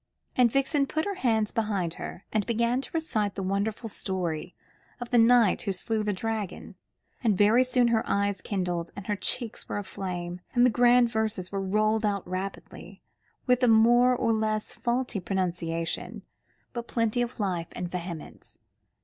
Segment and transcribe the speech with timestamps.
[0.35, 4.55] And Vixen put her hands behind her, and began to recite the wonderful story
[4.99, 6.73] of the knight who slew the dragon,
[7.23, 11.51] and very soon her eyes kindled and her cheeks were aflame, and the grand verses
[11.51, 13.03] were rolled out rapidly,
[13.45, 16.23] with a more or less faulty pronunciation,
[16.73, 18.57] but plenty of life and vehemence.